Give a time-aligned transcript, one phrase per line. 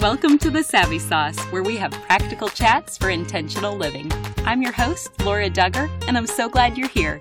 [0.00, 4.10] Welcome to the Savvy Sauce, where we have practical chats for intentional living.
[4.46, 7.20] I'm your host, Laura Dugger, and I'm so glad you're here.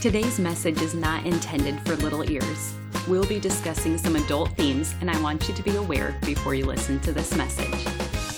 [0.00, 2.74] Today's message is not intended for little ears.
[3.06, 6.66] We'll be discussing some adult themes, and I want you to be aware before you
[6.66, 7.86] listen to this message.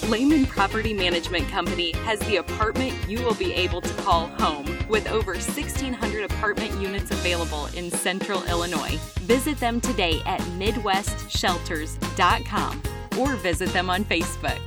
[0.09, 5.11] Leman Property Management Company has the apartment you will be able to call home with
[5.11, 9.01] over 1,600 apartment units available in central Illinois.
[9.23, 12.83] Visit them today at MidwestShelters.com
[13.19, 14.61] or visit them on Facebook.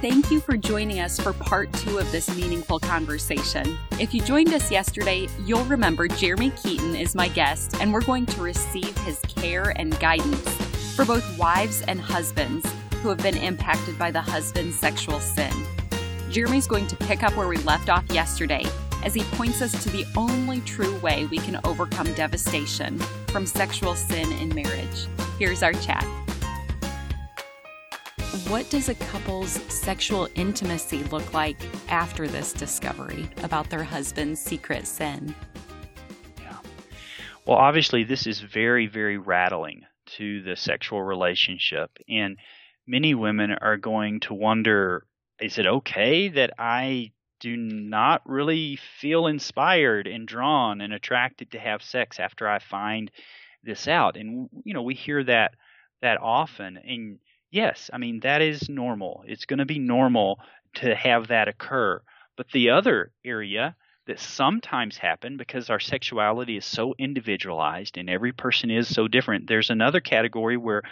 [0.00, 3.76] Thank you for joining us for part two of this meaningful conversation.
[3.98, 8.26] If you joined us yesterday, you'll remember Geremy Keeton is my guest, and we're going
[8.26, 10.48] to receive his care and guidance
[10.94, 12.64] for both wives and husbands
[13.02, 15.52] who have been impacted by the husband's sexual sin.
[16.30, 18.64] Geremy's going to pick up where we left off yesterday
[19.04, 22.98] as he points us to the only true way we can overcome devastation
[23.28, 25.06] from sexual sin in marriage.
[25.38, 26.04] Here's our chat.
[28.48, 31.56] What does a couple's sexual intimacy look like
[31.88, 35.34] after this discovery about their husband's secret sin?
[36.40, 36.56] Yeah.
[37.44, 39.82] Well, obviously, this is very, very rattling
[40.16, 41.90] to the sexual relationship.
[42.08, 42.36] And
[42.86, 45.06] many women are going to wonder
[45.40, 51.58] is it okay that I do not really feel inspired and drawn and attracted to
[51.58, 53.10] have sex after I find
[53.62, 54.16] this out?
[54.16, 55.54] And you know, we hear that
[56.02, 57.18] that often and
[57.50, 59.24] yes, I mean that is normal.
[59.26, 60.40] It's going to be normal
[60.74, 62.00] to have that occur.
[62.36, 63.76] But the other area
[64.06, 69.48] that sometimes happen because our sexuality is so individualized and every person is so different.
[69.48, 70.82] There's another category where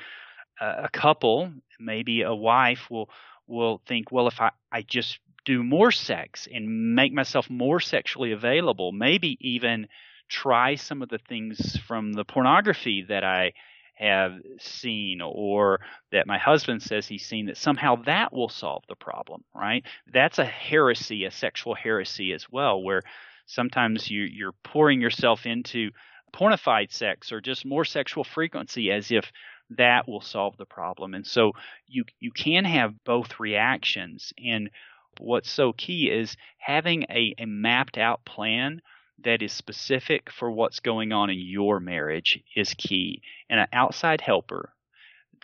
[0.61, 3.11] a couple, maybe a wife, will
[3.47, 8.33] will think, well, if I, I just do more sex and make myself more sexually
[8.33, 9.89] available, maybe even
[10.29, 13.53] try some of the things from the pornography that I
[13.95, 18.97] have seen or that my husband says he's seen that somehow that will solve the
[18.97, 19.85] problem, right?
[20.13, 23.03] That's a heresy, a sexual heresy as well, where
[23.47, 25.91] sometimes you, you're pouring yourself into
[26.35, 29.31] pornified sex or just more sexual frequency as if
[29.71, 31.15] that will solve the problem.
[31.15, 31.53] And so
[31.87, 34.33] you you can have both reactions.
[34.45, 34.71] And
[35.19, 38.83] what's so key is having a, a mapped out plan
[39.23, 43.23] that is specific for what's going on in your marriage is key.
[43.49, 44.73] And an outside helper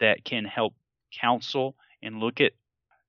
[0.01, 0.75] that can help
[1.21, 2.53] counsel and look at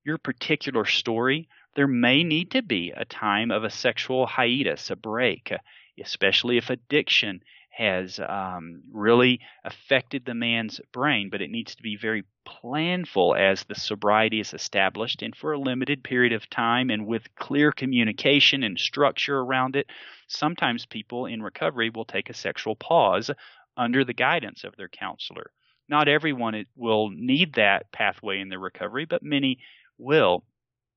[0.03, 4.95] your particular story, there may need to be a time of a sexual hiatus, a
[4.95, 5.51] break,
[5.99, 7.41] especially if addiction
[7.72, 13.64] has um, really affected the man's brain, but it needs to be very planful as
[13.64, 18.64] the sobriety is established and for a limited period of time and with clear communication
[18.64, 19.88] and structure around it.
[20.28, 23.32] Sometimes people in recovery will take a sexual pause
[23.78, 25.52] under the guidance of their counselor.
[25.88, 29.59] Not everyone will need that pathway in their recovery, but many
[29.98, 30.44] will.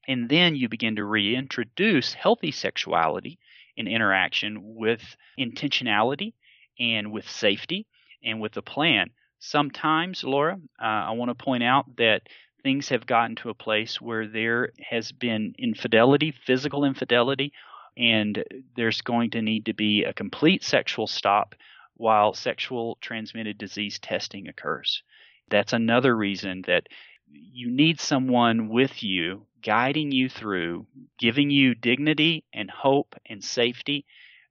[0.09, 3.39] And then you begin to reintroduce healthy sexuality
[3.77, 6.35] in interaction with intentionality
[6.79, 7.87] and with safety
[8.23, 9.11] and with a plan.
[9.39, 12.23] Sometimes, Laura, uh, I want to point out that
[12.63, 17.53] things have gotten to a place where there has been infidelity, physical infidelity,
[17.97, 18.43] and
[18.75, 21.55] there's going to need to be a complete sexual stop
[21.97, 25.03] while sexual transmitted disease testing occurs.
[25.51, 26.89] That's another reason that
[27.31, 30.87] you need someone with you, guiding you through,
[31.19, 34.07] giving you dignity and hope and safety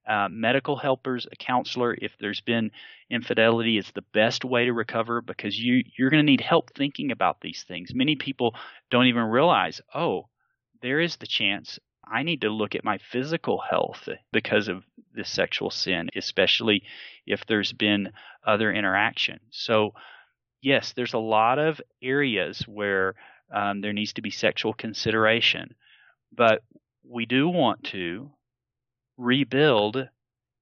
[0.06, 1.96] uh, medical helpers, a counselor.
[2.00, 2.70] If there's been
[3.10, 7.10] infidelity, is the best way to recover because you you're going to need help thinking
[7.10, 7.94] about these things.
[7.94, 8.54] Many people
[8.90, 10.28] don't even realize, oh,
[10.82, 15.30] there is the chance I need to look at my physical health because of this
[15.30, 16.82] sexual sin, especially
[17.26, 18.12] if there's been
[18.46, 19.40] other interaction.
[19.50, 19.94] So,
[20.60, 23.14] yes, there's a lot of areas where
[23.52, 25.74] um, there needs to be sexual consideration,
[26.32, 26.62] but
[27.04, 28.30] we do want to
[29.16, 30.08] rebuild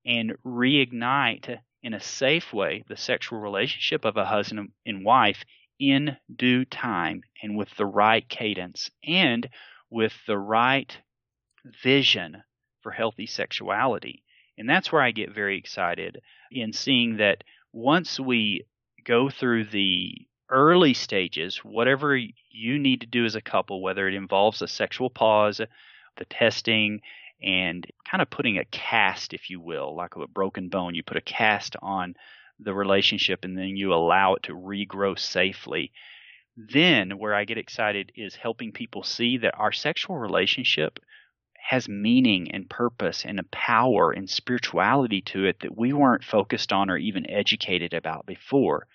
[0.05, 5.45] and reignite in a safe way the sexual relationship of a husband and wife
[5.79, 9.49] in due time and with the right cadence and
[9.91, 10.97] with the right
[11.83, 12.43] vision
[12.83, 14.23] for healthy sexuality.
[14.59, 16.21] And that's where I get very excited
[16.51, 18.65] in seeing that once we
[19.05, 24.15] go through the early stages, whatever you need to do as a couple, whether it
[24.15, 25.61] involves a sexual pause,
[26.19, 27.01] the testing,
[27.43, 30.95] and kind of putting a cast, if you will, like a broken bone.
[30.95, 32.15] You put a cast on
[32.61, 35.93] the relationship and then you allow it to regrow safely.
[36.57, 40.99] Then, where I get excited is helping people see that our sexual relationship
[41.63, 46.73] has meaning and purpose and a power and spirituality to it that we weren't focused
[46.73, 48.87] on or even educated about before.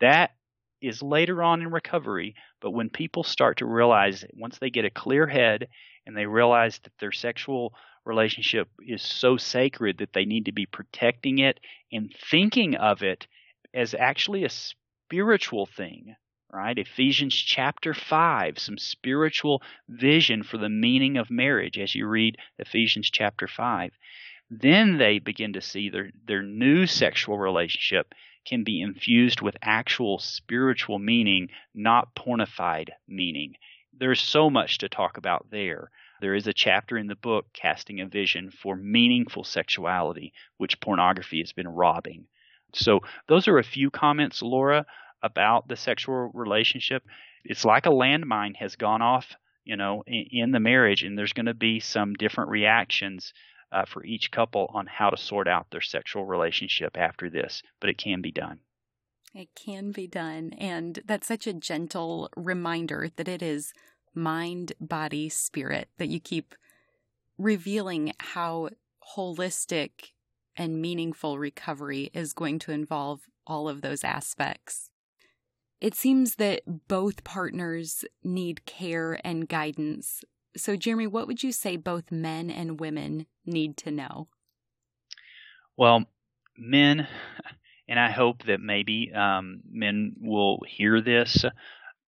[0.00, 0.32] That
[0.80, 4.90] is later on in recovery, but when people start to realize once they get a
[4.90, 5.68] clear head
[6.06, 7.74] and they realize that their sexual
[8.04, 11.60] relationship is so sacred that they need to be protecting it
[11.92, 13.26] and thinking of it
[13.74, 16.16] as actually a spiritual thing
[16.52, 16.78] right?
[16.78, 23.10] Ephesians chapter 5, some spiritual vision for the meaning of marriage as you read Ephesians
[23.10, 23.92] chapter 5.
[24.50, 28.14] Then they begin to see their, their new sexual relationship
[28.44, 33.54] can be infused with actual spiritual meaning, not pornified meaning.
[33.92, 35.90] There's so much to talk about there.
[36.20, 41.40] There is a chapter in the book, Casting a Vision, for meaningful sexuality, which pornography
[41.40, 42.26] has been robbing.
[42.74, 44.86] So, those are a few comments, Laura,
[45.22, 47.02] about the sexual relationship.
[47.44, 49.34] It's like a landmine has gone off,
[49.64, 53.32] you know, in, the marriage, and there's going to be some different reactions
[53.72, 57.90] uh, for each couple on how to sort out their sexual relationship after this, but
[57.90, 58.58] it can be done.
[59.34, 60.52] It can be done.
[60.58, 63.72] And that's such a gentle reminder that it is
[64.14, 66.54] mind, body, spirit that you keep
[67.38, 68.70] revealing how
[69.16, 70.12] holistic
[70.56, 74.90] and meaningful recovery is going to involve all of those aspects.
[75.80, 80.22] It seems that both partners need care and guidance.
[80.56, 84.28] So, Geremy, what would you say both men and women need to know?
[85.76, 86.04] Well,
[86.56, 87.06] men,
[87.88, 91.44] and I hope that maybe um, men will hear this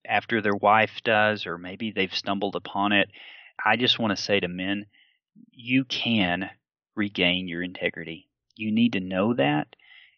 [0.06, 3.09] after their wife does, or maybe they've stumbled upon it.
[3.65, 4.87] I just want to say to men,
[5.53, 6.50] you can
[6.97, 8.29] regain your integrity.
[8.56, 9.69] You need to know that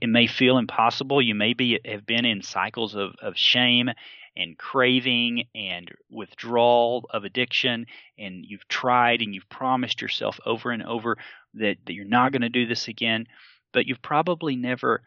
[0.00, 1.22] it may feel impossible.
[1.22, 3.90] You may be have been in cycles of, of shame
[4.36, 7.86] and craving and withdrawal of addiction,
[8.18, 11.16] and you've tried and you've promised yourself over and over
[11.54, 13.26] that, that you're not going to do this again,
[13.72, 15.02] but you've probably never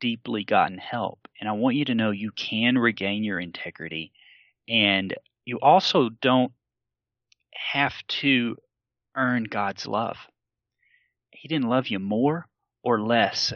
[0.00, 1.20] deeply gotten help.
[1.40, 4.12] And I want you to know you can regain your integrity.
[4.68, 5.14] And
[5.44, 6.52] you also don't
[7.54, 8.56] have to
[9.16, 10.16] earn God's love.
[11.30, 12.46] He didn't love you more
[12.82, 13.52] or less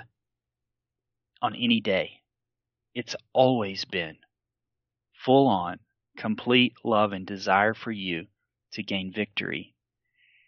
[1.43, 2.23] on any day.
[2.95, 4.17] It's always been
[5.25, 5.79] full on,
[6.17, 8.27] complete love and desire for you
[8.73, 9.75] to gain victory.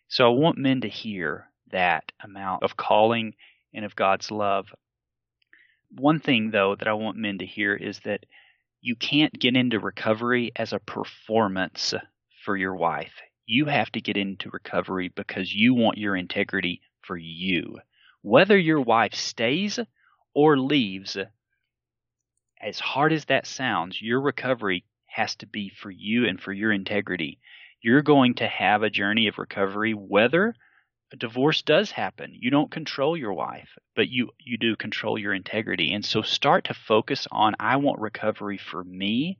[0.08, 3.34] So I want men to hear that amount of calling
[3.74, 4.66] and of God's love.
[5.90, 8.24] One thing, though, that I want men to hear is that
[8.80, 11.94] you can't get into recovery as a performance
[12.44, 13.12] for your wife.
[13.46, 17.78] You have to get into recovery because you want your integrity for you.
[18.22, 19.78] Whether your wife stays
[20.34, 21.16] or leaves,
[22.60, 26.72] as hard as that sounds, your recovery has to be for you and for your
[26.72, 27.38] integrity.
[27.80, 30.54] You're going to have a journey of recovery whether
[31.12, 32.34] a divorce does happen.
[32.34, 35.92] You don't control your wife, but you you do control your integrity.
[35.92, 39.38] And so start to focus on I want recovery for me,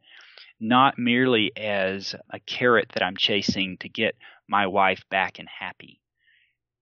[0.59, 4.17] not merely as a carrot that I'm chasing to get
[4.49, 6.01] my wife back and happy.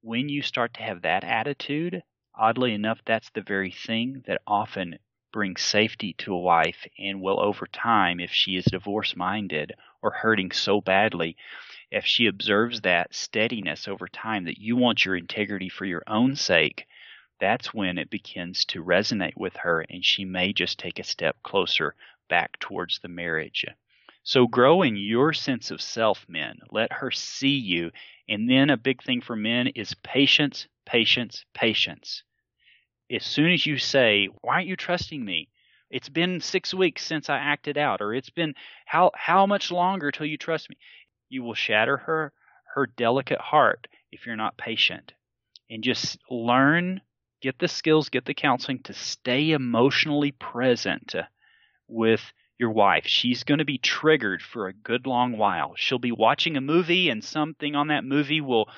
[0.02, 2.02] When you start to have that attitude,
[2.38, 4.98] Oddly enough, that's the very thing that often
[5.32, 10.10] brings safety to a wife and will, over time, if she is divorce minded or
[10.10, 11.36] hurting so badly,
[11.90, 16.36] if she observes that steadiness over time that you want your integrity for your own
[16.36, 16.86] sake,
[17.38, 21.36] that's when it begins to resonate with her and she may just take a step
[21.42, 21.94] closer
[22.28, 23.64] back towards the marriage.
[24.22, 26.58] So grow in your sense of self, men.
[26.70, 27.92] Let her see you.
[28.28, 32.24] And then a big thing for men is patience, patience, patience.
[33.10, 35.48] As soon as you say, "Why aren't you trusting me?"
[35.90, 38.54] It's been 6 weeks since I acted out or it's been
[38.86, 40.76] how how much longer till you trust me?
[41.28, 42.32] You will shatter her
[42.74, 45.12] her delicate heart if you're not patient.
[45.70, 47.00] And just learn,
[47.40, 51.14] get the skills, get the counseling to stay emotionally present
[51.86, 53.06] with your wife.
[53.06, 55.74] She's going to be triggered for a good long while.
[55.76, 58.68] She'll be watching a movie and something on that movie will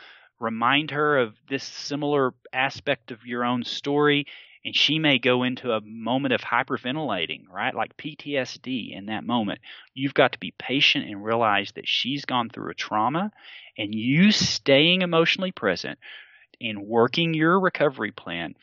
[0.40, 4.26] remind her of this similar aspect of your own story
[4.64, 7.74] and she may go into a moment of hyperventilating, right?
[7.74, 9.60] Like PTSD in that moment.
[9.94, 13.30] You've got to be patient and realize that she's gone through a trauma
[13.76, 15.98] and you staying emotionally present
[16.60, 18.54] and working your recovery plan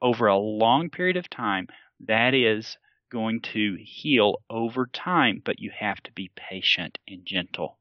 [0.00, 1.68] over a long period of time,
[2.00, 2.76] that is
[3.10, 7.78] going to heal over time, but you have to be patient and gentle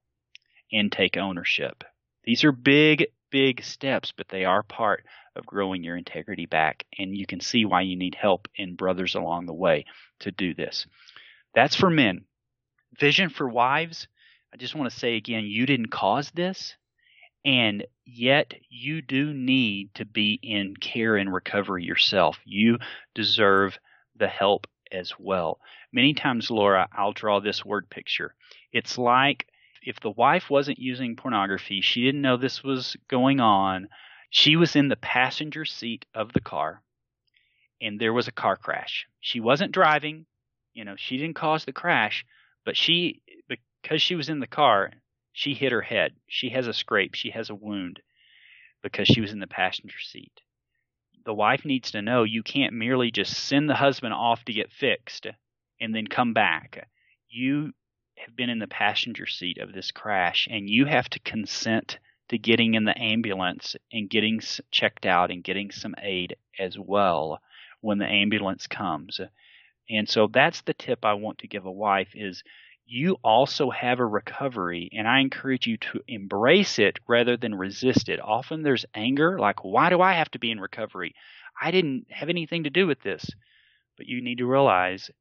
[0.71, 1.83] and take ownership.
[2.23, 5.03] These are big big steps, but they are part
[5.35, 6.85] of growing your integrity back.
[6.97, 9.85] And you can see why you need help and brothers along the way
[10.19, 10.85] to do this.
[11.55, 12.25] That's for men.
[12.99, 14.07] Vision for wives.
[14.53, 16.75] I just want to say again, you didn't cause this.
[17.43, 22.37] And yet, you do need to be in care and recovery yourself.
[22.45, 22.77] You
[23.15, 23.79] deserve
[24.15, 25.59] the help as well.
[25.91, 28.35] Many times, Laura, I'll draw this word picture.
[28.71, 29.47] It's like
[29.81, 33.89] if the wife wasn't using pornography, she didn't know this was going on.
[34.29, 36.81] She was in the passenger seat of the car,
[37.81, 39.07] and there was a car crash.
[39.19, 40.25] She wasn't driving,
[40.73, 42.25] you know, she didn't cause the crash,
[42.63, 43.21] but she,
[43.81, 44.91] because she was in the car,
[45.33, 46.13] she hit her head.
[46.27, 47.15] She has a scrape.
[47.15, 48.01] She has a wound
[48.81, 50.41] because she was in the passenger seat.
[51.25, 54.71] The wife needs to know you can't merely just send the husband off to get
[54.71, 55.27] fixed
[55.79, 56.87] and then come back.
[57.29, 57.73] You
[58.25, 61.99] have been in the passenger seat of this crash and you have to consent
[62.29, 64.39] to getting in the ambulance and getting
[64.71, 67.41] checked out and getting some aid as well
[67.81, 69.19] when the ambulance comes.
[69.89, 72.43] And so that's the tip I want to give a wife is
[72.85, 78.09] you also have a recovery and I encourage you to embrace it rather than resist
[78.09, 78.19] it.
[78.21, 81.15] Often there's anger like why do I have to be in recovery?
[81.61, 83.25] I didn't have anything to do with this.
[83.97, 85.11] But you need to realize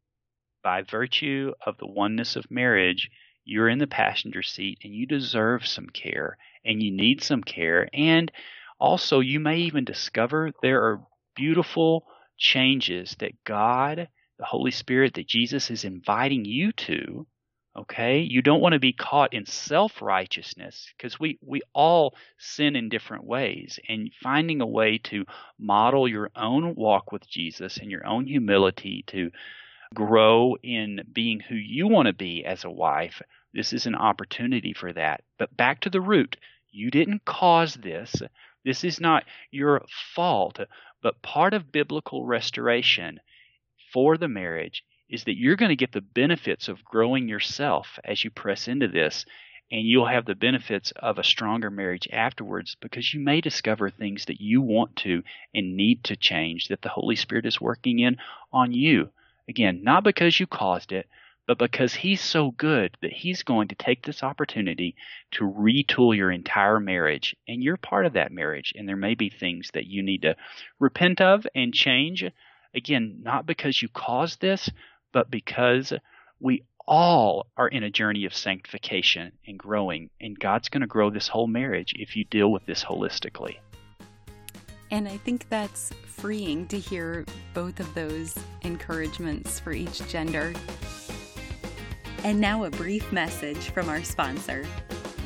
[0.62, 3.10] by virtue of the oneness of marriage,
[3.44, 7.88] you're in the passenger seat and you deserve some care and you need some care.
[7.92, 8.30] And
[8.78, 11.02] also, you may even discover there are
[11.34, 12.06] beautiful
[12.38, 17.26] changes that God, the Holy Spirit, that Jesus is inviting you to.
[17.76, 18.20] Okay?
[18.20, 22.88] You don't want to be caught in self righteousness because we, we all sin in
[22.88, 23.78] different ways.
[23.88, 25.24] And finding a way to
[25.58, 29.30] model your own walk with Jesus and your own humility to
[29.94, 33.20] grow in being who you want to be as a wife,
[33.52, 35.24] this is an opportunity for that.
[35.38, 36.36] But back to the root.
[36.70, 38.22] You didn't cause this.
[38.64, 40.60] This is not your fault.
[41.02, 43.18] But part of biblical restoration
[43.92, 48.22] for the marriage is that you're going to get the benefits of growing yourself as
[48.22, 49.24] you press into this.
[49.72, 54.26] And you'll have the benefits of a stronger marriage afterwards because you may discover things
[54.26, 58.18] that you want to and need to change that the Holy Spirit is working in
[58.52, 59.10] on you.
[59.50, 61.08] Again, not because you caused it,
[61.48, 64.94] but because He's so good that He's going to take this opportunity
[65.32, 67.34] to retool your entire marriage.
[67.48, 68.72] And you're part of that marriage.
[68.76, 70.36] And there may be things that you need to
[70.78, 72.24] repent of and change.
[72.76, 74.70] Again, not because you caused this,
[75.12, 75.92] but because
[76.38, 80.10] we all are in a journey of sanctification and growing.
[80.20, 83.56] And God's going to grow this whole marriage if you deal with this holistically.
[84.90, 90.52] And I think that's freeing to hear both of those encouragements for each gender.
[92.24, 94.66] And now a brief message from our sponsor.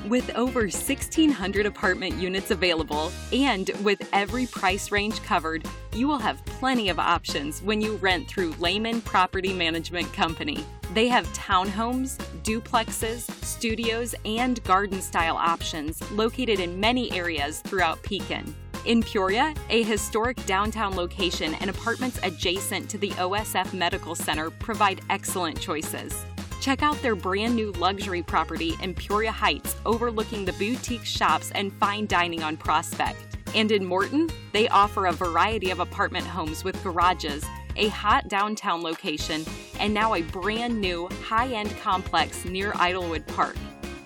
[0.09, 6.45] With over 1,600 apartment units available and with every price range covered, you will have
[6.45, 10.63] plenty of options when you rent through Leman Property Management Company.
[10.93, 18.55] They have townhomes, duplexes, studios, and garden style options located in many areas throughout Pekin.
[18.85, 25.01] In Peoria, a historic downtown location and apartments adjacent to the OSF Medical Center provide
[25.09, 26.23] excellent choices.
[26.61, 31.73] Check out their brand new luxury property in Peoria Heights, overlooking the boutique shops and
[31.75, 33.39] fine dining on Prospect.
[33.55, 37.43] And in Morton, they offer a variety of apartment homes with garages,
[37.77, 39.47] a hot downtown location,
[39.81, 43.57] and now a brand new high end complex near Idlewood Park.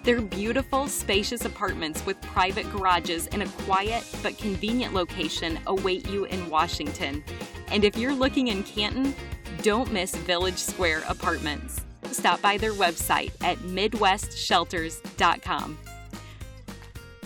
[0.09, 6.25] Their beautiful, spacious apartments with private garages in a quiet but convenient location await you
[6.25, 7.23] in Washington.
[7.71, 9.15] And if you're looking in Canton,
[9.61, 11.83] don't miss Village Square Apartments.
[12.05, 15.79] Stop by their website at MidwestShelters.com.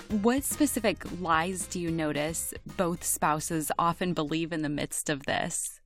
[0.08, 5.78] What specific lies do you notice both spouses often believe in the midst of this?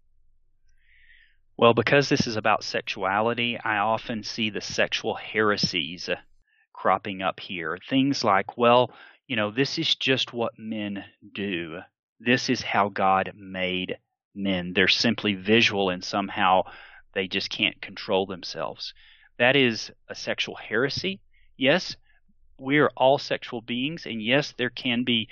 [1.59, 6.09] Well, because this is about sexuality, I often see the sexual heresies
[6.87, 7.77] cropping up here.
[7.91, 8.93] Things like, well,
[9.27, 11.81] you know, this is just what men do.
[12.21, 13.99] This is how God made
[14.37, 14.73] men.
[14.73, 16.63] They're simply visual and somehow
[17.13, 18.95] they just can't control themselves.
[19.37, 21.19] That is a sexual heresy.
[21.57, 21.97] Yes,
[22.57, 25.29] we are all sexual beings, and yes, there can be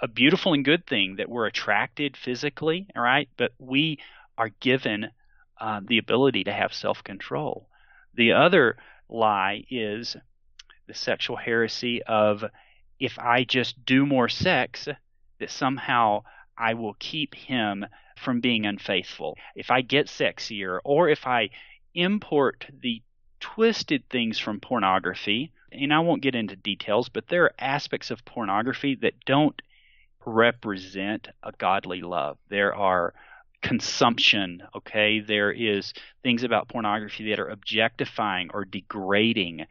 [0.00, 3.98] a beautiful and good thing that we're attracted physically, all right, but we
[4.38, 5.10] are given
[5.60, 7.68] uh, the ability to have self control.
[8.14, 8.76] The other
[9.08, 10.16] lie is
[10.86, 12.44] the sexual heresy of
[12.98, 14.88] if I just do more sex,
[15.38, 16.22] that somehow
[16.56, 19.36] I will keep him from being unfaithful.
[19.54, 21.50] If I get sexier, or if I
[21.94, 23.02] import the
[23.40, 28.24] twisted things from pornography, and I won't get into details, but there are aspects of
[28.24, 29.60] pornography that don't
[30.24, 32.38] represent a godly love.
[32.48, 33.14] There are
[33.62, 35.20] consumption, okay?
[35.20, 39.66] There is things about pornography that are objectifying or degrading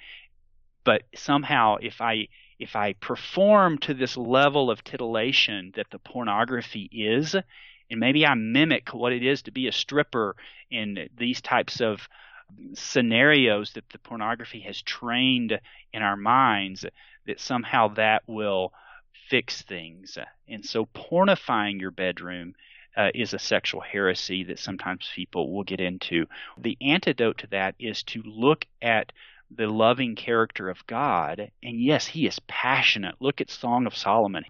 [0.86, 2.28] but somehow if I
[2.58, 8.34] if I perform to this level of titillation that the pornography is, and maybe I
[8.36, 10.38] mimic what it is to be a stripper
[10.72, 12.08] in these types of
[12.74, 15.60] scenarios that the pornography has trained
[15.92, 16.86] in our minds,
[17.26, 18.72] that somehow that will
[19.30, 20.18] fix things.
[20.48, 22.56] And so pornifying your bedroom
[22.96, 26.28] uh, is a sexual heresy that sometimes people will get into.
[26.58, 29.12] The antidote to that is to look at
[29.52, 31.52] the loving character of God.
[31.64, 33.16] And yes, He is passionate.
[33.20, 34.46] Look at Song of Solomon.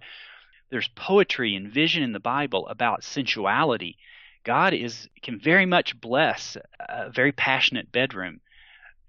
[0.69, 3.97] There's poetry and vision in the Bible about sensuality.
[4.43, 8.41] God is can very much bless a very passionate bedroom,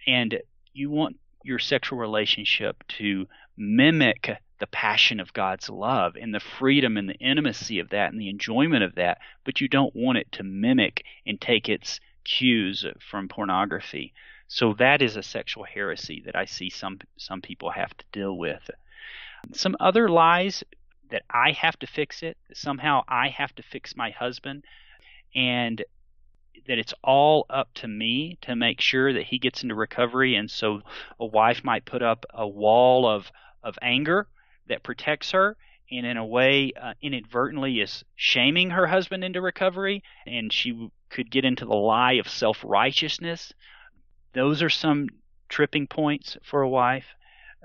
[0.07, 0.41] and
[0.73, 3.27] you want your sexual relationship to
[3.57, 8.21] mimic the passion of God's love and the freedom and the intimacy of that and
[8.21, 12.85] the enjoyment of that, but you don't want it to mimic and take its cues
[12.99, 14.15] from pornography.
[14.49, 18.37] So that is a sexual heresy that I see some some people have to deal
[18.37, 18.71] with.
[19.53, 20.65] Some other lies
[21.11, 24.65] that I have to fix it, somehow I have to fix my husband
[25.35, 25.85] and
[26.67, 30.51] that it's all up to me to make sure that he gets into recovery and
[30.51, 30.81] so
[31.21, 33.31] a wife might put up a wall of
[33.63, 34.27] of anger
[34.69, 35.57] that protects her
[35.91, 41.31] and in a way uh, inadvertently is shaming her husband into recovery and she could
[41.31, 43.53] get into the lie of self-righteousness
[44.37, 45.09] those are some
[45.49, 47.07] tripping points for a wife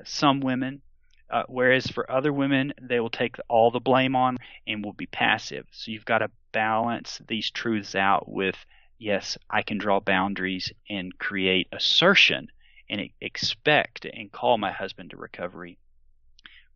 [0.03, 0.81] some women
[1.29, 4.37] uh, whereas for other women they will take all the blame on
[4.67, 8.55] and will be passive so you've got to balance these truths out with
[8.97, 12.47] yes i can draw boundaries and create assertion
[12.91, 15.77] and expect and call my husband to recovery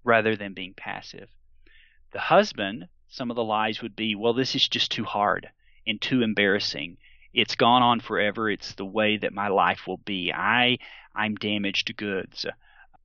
[0.05, 1.27] rather than being passive.
[2.13, 5.49] The husband, some of the lies would be, well, this is just too hard
[5.85, 6.97] and too embarrassing.
[7.35, 8.49] It's gone on forever.
[8.49, 10.31] It's the way that my life will be.
[10.33, 10.77] I
[11.13, 12.45] I'm damaged goods.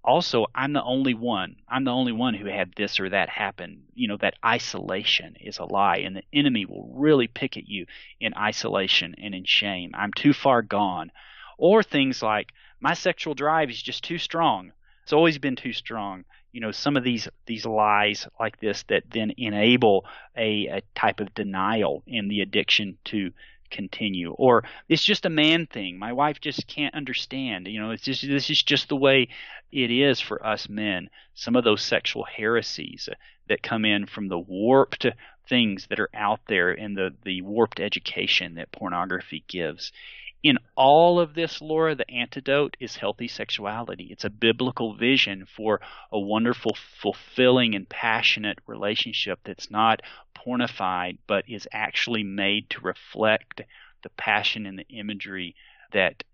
[0.04, 1.56] Also, I'm the only one.
[1.68, 3.82] I'm the only one who had this or that happen.
[3.92, 7.86] You know, that isolation is a lie, and the enemy will really pick at you
[8.20, 9.90] in isolation and in shame.
[9.94, 11.10] I'm too far gone.
[11.58, 14.72] Or things like, my sexual drive is just too strong.
[15.02, 19.04] It's always been too strong you know some of these these lies like this that
[19.10, 20.04] then enable
[20.36, 23.30] a, a type of denial in the addiction to
[23.70, 25.98] continue or it's just a man thing.
[25.98, 29.28] My wife just can't understand you know it's just this is just the way
[29.72, 31.10] it is for us men.
[31.34, 33.08] Some of those sexual heresies
[33.48, 35.06] that come in from the warped
[35.48, 39.92] things that are out there and the the warped education that pornography gives
[40.42, 44.08] in all of this, Laura, the antidote is healthy sexuality.
[44.10, 50.00] It's a biblical vision for a wonderful, fulfilling, and passionate relationship that's not
[50.34, 53.60] pornified, but is actually made to reflect
[54.02, 55.54] the passion and the imagery
[55.92, 56.24] that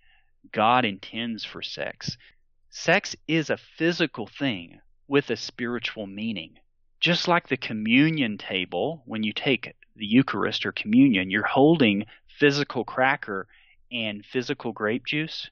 [0.52, 2.16] God intends for sex.
[2.70, 6.58] Sex is a physical thing with a spiritual meaning.
[7.00, 12.06] Just like the communion table, when you take the Eucharist or communion, you're holding
[12.38, 13.48] physical cracker
[13.90, 15.50] and physical grape juice,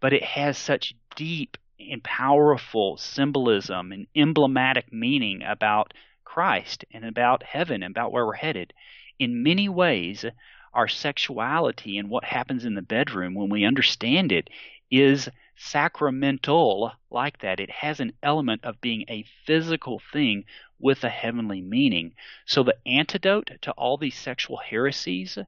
[0.00, 5.92] but it has such deep and powerful symbolism and emblematic meaning about
[6.24, 8.72] Christ and about heaven and about where we're headed.
[9.18, 10.24] In many ways,
[10.72, 14.50] our sexuality and what happens in the bedroom when we understand it
[14.90, 17.60] is sacramental like that.
[17.60, 20.44] It has an element of being a physical thing
[20.78, 22.14] with a heavenly meaning.
[22.46, 25.38] So the antidote to all these sexual heresies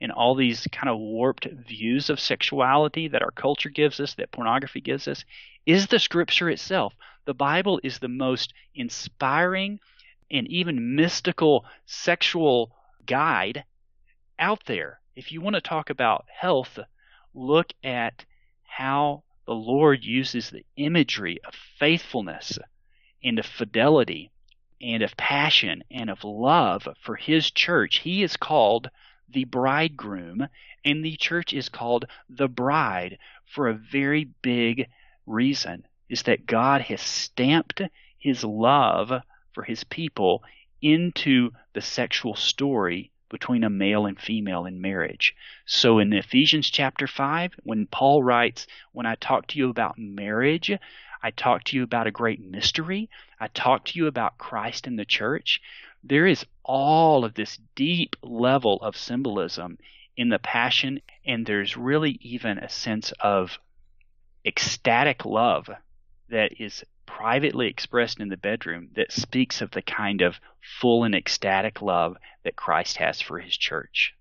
[0.00, 4.32] in all these kind of warped views of sexuality that our culture gives us, that
[4.32, 5.24] pornography gives us,
[5.66, 6.94] is the scripture itself.
[7.24, 9.80] The Bible is the most inspiring
[10.30, 12.74] and even mystical sexual
[13.06, 13.64] guide
[14.38, 15.00] out there.
[15.16, 16.78] If you want to talk about health,
[17.34, 18.24] look at
[18.64, 22.58] how the Lord uses the imagery of faithfulness
[23.22, 24.30] and of fidelity
[24.80, 27.98] and of passion and of love for His church.
[27.98, 28.90] He is called
[29.28, 30.48] the bridegroom,
[30.84, 34.88] and the church is called the bride for a very big
[35.26, 37.80] reason is that God has stamped
[38.18, 39.12] his love
[39.52, 40.42] for his people
[40.82, 45.34] into the sexual story between a male and female in marriage.
[45.66, 50.70] So in Ephesians chapter 5, when Paul writes, When I talk to you about marriage,
[51.24, 53.08] I talk to you about a great mystery,
[53.40, 55.58] I talk to you about Christ and the church,
[56.02, 59.78] there is all of this deep level of symbolism
[60.18, 63.58] in the passion, and there's really even a sense of
[64.44, 65.70] ecstatic love
[66.28, 71.14] that is privately expressed in the bedroom that speaks of the kind of full and
[71.14, 74.14] ecstatic love that Christ has for his church.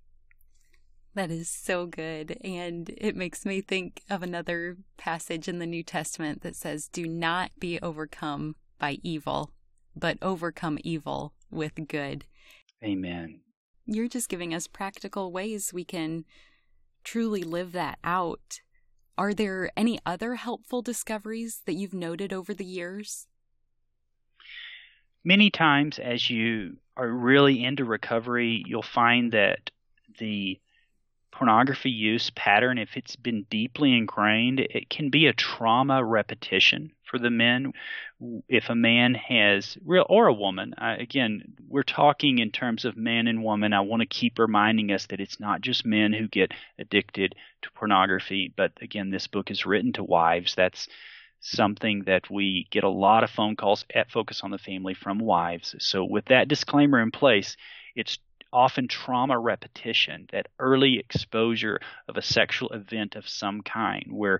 [1.16, 2.38] That is so good.
[2.44, 7.06] And it makes me think of another passage in the New Testament that says, Do
[7.08, 9.52] not be overcome by evil,
[9.96, 12.26] but overcome evil with good.
[12.84, 13.42] Amen.
[13.86, 16.26] You're just giving us practical ways we can
[17.04, 18.62] truly live that out.
[19.18, 23.28] Are there any other helpful discoveries that you've noted over the years?
[25.24, 29.70] Many times, as you are really into recovery, you'll find that
[30.20, 30.60] the
[31.34, 37.18] pornography use pattern, if it's been deeply ingrained, it can be a trauma repetition for
[37.18, 37.74] the men.
[38.48, 42.96] If a man has real or a woman, uh, again, we're talking in terms of
[42.96, 43.74] man and woman.
[43.74, 47.72] I want to keep reminding us that it's not just men who get addicted to
[47.72, 50.54] pornography, but again, this book is written to wives.
[50.56, 50.88] That's
[51.40, 55.18] something that we get a lot of phone calls at Focus on the Family from
[55.18, 55.76] wives.
[55.80, 57.58] So, with that disclaimer in place,
[57.96, 58.20] it's
[58.54, 64.40] often trauma repetition, that early exposure of a sexual event of some kind, where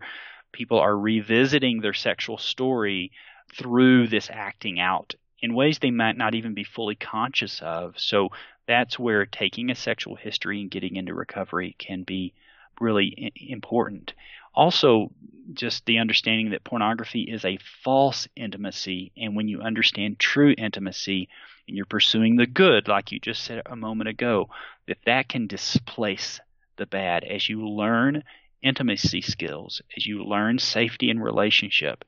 [0.52, 3.12] people are revisiting their sexual story
[3.58, 8.00] through this acting out in ways they might not even be fully conscious of.
[8.00, 8.30] So
[8.68, 12.34] that's where taking a sexual history and getting into recovery can be
[12.80, 14.14] really important.
[14.54, 15.12] Also,
[15.54, 21.28] just the understanding that pornography is a false intimacy, and when you understand true intimacy,
[21.68, 24.50] and you're pursuing the good, like you just said a moment ago,
[24.88, 26.40] that that can displace
[26.78, 28.24] the bad as you learn
[28.62, 32.04] intimacy skills, as you learn safety in relationship,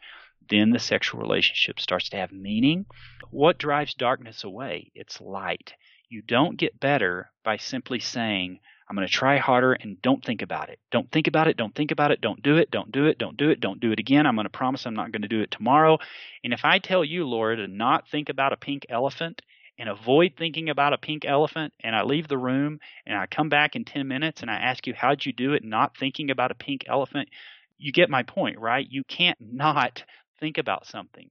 [0.49, 2.85] then the sexual relationship starts to have meaning.
[3.31, 4.91] What drives darkness away?
[4.95, 5.73] It's light.
[6.09, 10.41] You don't get better by simply saying, I'm going to try harder and don't think
[10.41, 10.79] about it.
[10.91, 11.57] Don't think about it.
[11.57, 12.21] Don't think about it.
[12.21, 12.69] Don't do it.
[12.69, 13.17] Don't do it.
[13.17, 13.59] Don't do it.
[13.59, 14.27] Don't do it again.
[14.27, 15.97] I'm going to promise I'm not going to do it tomorrow.
[16.43, 19.41] And if I tell you, Laura, to not think about a pink elephant
[19.79, 23.49] and avoid thinking about a pink elephant and I leave the room and I come
[23.49, 26.51] back in 10 minutes and I ask you, how'd you do it not thinking about
[26.51, 27.29] a pink elephant?
[27.77, 28.85] You get my point, right?
[28.87, 30.03] You can't not
[30.39, 31.29] think about something,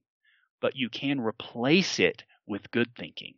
[0.61, 3.35] but you can replace it with good thinking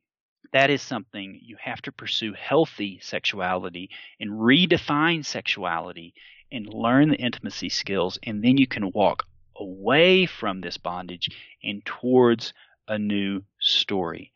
[0.54, 6.14] that is something you have to pursue healthy sexuality and redefine sexuality
[6.52, 9.24] and learn the intimacy skills, and then you can walk
[9.56, 11.30] away from this bondage
[11.64, 12.54] and towards
[12.88, 14.32] a new story.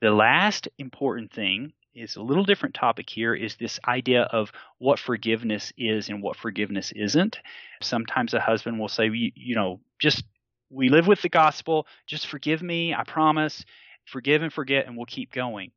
[0.00, 4.98] The last important thing is a little different topic here is this idea of what
[4.98, 7.38] forgiveness is and what forgiveness isn't.
[7.80, 10.24] Sometimes a husband will say, you, you know, just
[10.70, 13.64] we live with the gospel, just forgive me, I promise
[14.04, 15.72] forgive and forget and we'll keep going.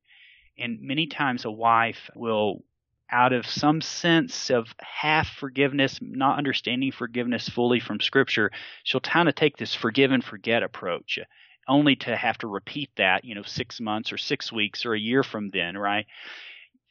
[0.57, 2.63] And many times a wife will,
[3.11, 8.51] out of some sense of half forgiveness, not understanding forgiveness fully from Scripture,
[8.83, 11.19] she'll kind of take this forgive and forget approach,
[11.67, 14.99] only to have to repeat that, you know, six months or six weeks or a
[14.99, 16.05] year from then, right?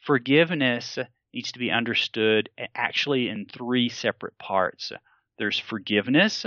[0.04, 0.98] Forgiveness
[1.34, 4.92] needs to be understood actually in three separate parts.
[5.38, 6.46] There's forgiveness,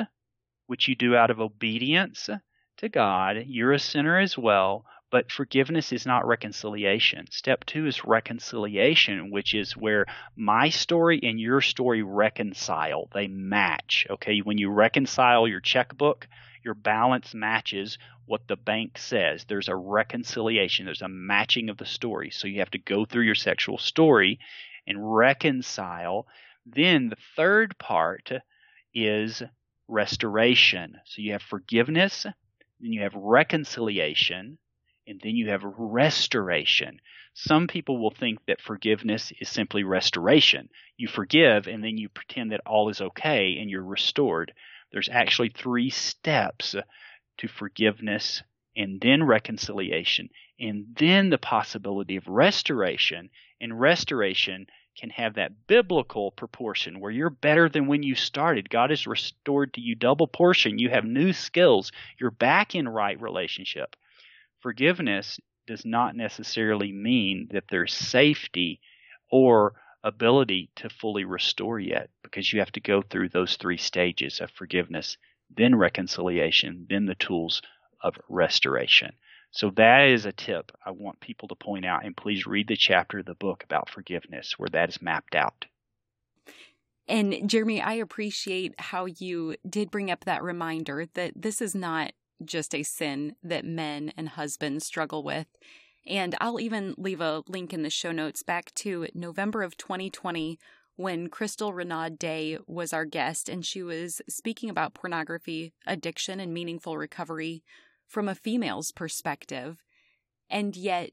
[0.68, 2.30] which you do out of obedience
[2.80, 3.44] to God.
[3.48, 7.26] You're a sinner as well, but forgiveness is not reconciliation.
[7.30, 13.10] Step two is reconciliation, which is where my story and your story reconcile.
[13.14, 14.06] They match.
[14.10, 16.28] Okay, when you reconcile your checkbook,
[16.64, 19.46] your balance matches what the bank says.
[19.46, 22.30] There's a reconciliation, there's a matching of the story.
[22.30, 24.40] So you have to go through your sexual story
[24.86, 26.28] and reconcile.
[26.66, 28.32] Then the third part
[28.94, 29.42] is
[29.88, 30.96] restoration.
[31.06, 32.26] So you have forgiveness,
[32.80, 34.58] then you have reconciliation,
[35.08, 37.00] and then you have restoration.
[37.34, 40.70] Some people will think that forgiveness is simply restoration.
[40.98, 44.54] You forgive and then you pretend that all is okay and you're restored.
[44.92, 46.76] There's actually three steps
[47.38, 48.44] to forgiveness
[48.76, 53.30] and then reconciliation and then the possibility of restoration.
[53.62, 54.68] And restoration
[55.00, 58.70] can have that biblical proportion where you're better than when you started.
[58.70, 60.78] God has restored to you double portion.
[60.78, 61.92] You have new skills.
[62.20, 63.96] You're back in right relationship.
[64.60, 68.82] Forgiveness does not necessarily mean that there's safety
[69.32, 74.42] or ability to fully restore yet because you have to go through those three stages
[74.42, 75.18] of forgiveness,
[75.56, 77.62] then reconciliation, then the tools
[78.02, 79.14] of restoration.
[79.52, 82.76] So that is a tip I want people to point out, and please read the
[82.76, 85.66] chapter of the book about forgiveness where that is mapped out.
[87.08, 92.12] And Geremy, I appreciate how you did bring up that reminder that this is not
[92.46, 95.48] just a sin that men and husbands struggle with.
[96.06, 100.60] And I'll even leave a link in the show notes back to November of 2020
[100.96, 106.54] when Crystal Renaud Day was our guest and she was speaking about pornography, addiction, and
[106.54, 107.64] meaningful recovery
[108.10, 109.82] from a female's perspective.
[110.50, 111.12] And yet,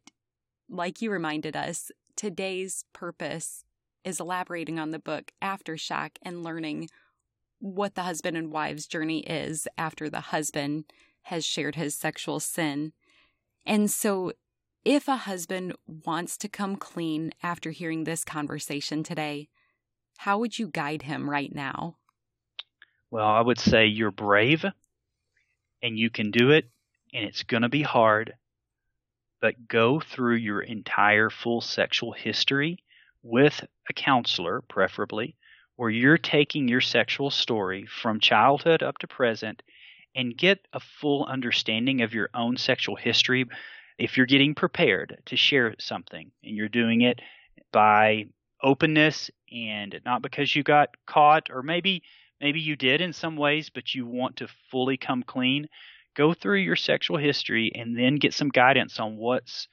[0.69, 3.65] like you reminded us, today's purpose
[4.03, 6.89] is elaborating on the book Aftershock and learning
[7.59, 10.85] what the husband and wife's journey is after the husband
[11.23, 12.93] has shared his sexual sin.
[13.65, 14.33] And so,
[14.85, 19.49] if a husband wants to come clean after hearing this conversation today,
[20.19, 21.97] how would you guide him right now?
[23.11, 24.65] Well, I would say you're brave
[25.83, 26.71] and you can do it,
[27.17, 28.35] and it's going to be hard,
[29.41, 32.85] but go through your entire full sexual history
[33.23, 35.35] with a counselor, preferably,
[35.77, 39.63] where you're taking your sexual story from childhood up to present
[40.15, 43.47] and get a full understanding of your own sexual history
[43.99, 47.21] if you're getting prepared to share something and you're doing it
[47.73, 48.27] by
[48.63, 52.03] openness and not because you got caught or maybe
[52.41, 55.69] maybe you did in some ways but you want to fully come clean
[56.17, 59.69] go through your sexual history and then get some guidance on what's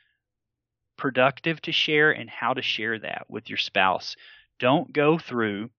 [0.98, 4.16] productive to share and how to share that with your spouse
[4.60, 5.70] don't go through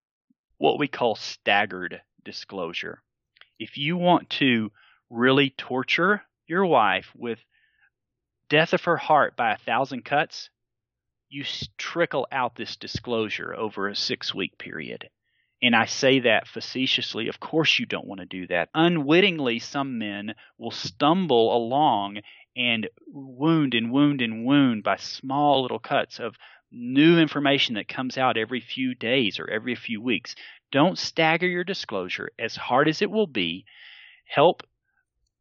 [0.58, 3.00] what we call staggered disclosure
[3.58, 4.72] if you want to
[5.10, 7.38] really torture your wife with
[8.48, 10.50] death of her heart by a thousand cuts,
[11.28, 11.44] you
[11.78, 15.08] trickle out this disclosure over a six week period.
[15.62, 17.28] And I say that facetiously.
[17.28, 18.68] Of course, you don't want to do that.
[18.74, 22.18] Unwittingly, some men will stumble along
[22.56, 26.36] and wound and wound and wound by small little cuts of
[26.70, 30.34] new information that comes out every few days or every few weeks.
[30.70, 33.64] Don't stagger your disclosure as hard as it will be.
[34.26, 34.62] Help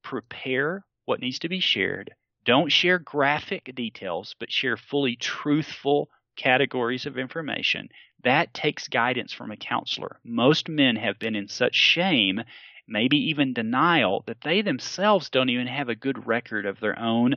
[0.03, 2.13] prepare what needs to be shared
[2.45, 7.89] don't share graphic details, but share fully truthful categories of information.
[8.23, 10.19] That takes guidance from a counselor.
[10.23, 12.41] Most men have been in such shame,
[12.87, 17.35] maybe even denial, that they themselves don't even have a good record of their own,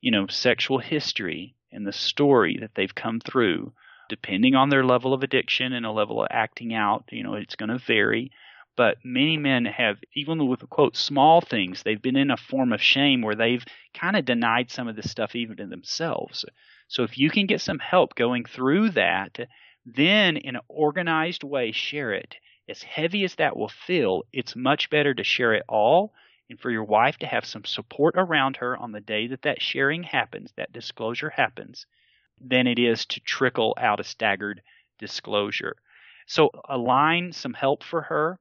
[0.00, 3.72] you know, sexual history and the story that they've come through.
[4.08, 7.54] Depending on their level of addiction and a level of acting out, you know, it's
[7.54, 8.32] going to vary.
[8.76, 12.80] But many men have, even with quote small things, they've been in a form of
[12.80, 16.46] shame where they've kind of denied some of this stuff even to themselves.
[16.88, 19.38] So if you can get some help going through that,
[19.84, 22.36] then in an organized way share it.
[22.68, 26.14] As heavy as that will feel, it's much better to share it all
[26.48, 29.60] and for your wife to have some support around her on the day that that
[29.60, 31.86] sharing happens, that disclosure happens,
[32.40, 34.62] than it is to trickle out a staggered
[34.98, 35.76] disclosure.
[36.26, 38.38] So align some help for her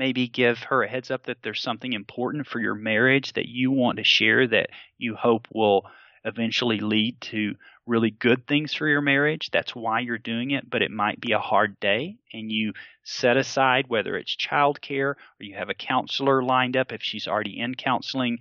[0.00, 3.70] maybe give her a heads up that there's something important for your marriage that you
[3.70, 5.84] want to share that you hope will
[6.24, 9.50] eventually lead to really good things for your marriage.
[9.52, 12.72] That's why you're doing it, but it might be a hard day and you
[13.04, 17.60] set aside whether it's childcare or you have a counselor lined up if she's already
[17.60, 18.38] in counseling.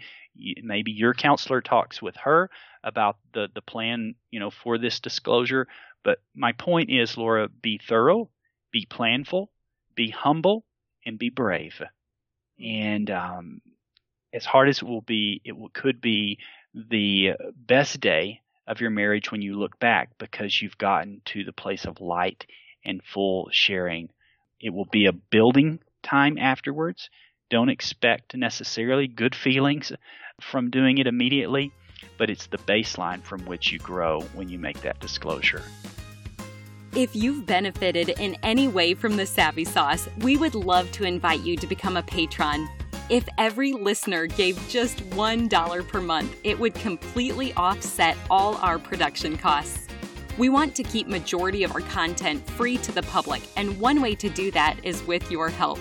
[0.63, 2.49] Maybe your counselor talks with her
[2.85, 5.67] about the, the plan, you know, for this disclosure.
[6.05, 8.29] But my point is, Laura, be thorough,
[8.71, 9.47] be planful,
[9.93, 10.63] be humble,
[11.09, 11.81] and be brave.
[12.63, 13.61] And um,
[14.31, 16.39] as hard as it will be, it will, could be
[16.73, 21.51] the best day of your marriage when you look back because you've gotten to the
[21.51, 22.45] place of light
[22.85, 24.09] and full sharing.
[24.61, 27.09] It will be a building time afterwards.
[27.49, 29.91] Don't expect necessarily good feelings
[30.39, 31.71] from doing it immediately,
[32.17, 35.63] but it's the baseline from which you grow when you make that disclosure.
[36.95, 41.41] If you've benefited in any way from the Savvy Sauce, we would love to invite
[41.41, 42.67] you to become a patron.
[43.09, 49.37] If every listener gave just $1 per month, it would completely offset all our production
[49.37, 49.87] costs.
[50.39, 54.15] We want to keep majority of our content free to the public, and one way
[54.15, 55.79] to do that is with your help.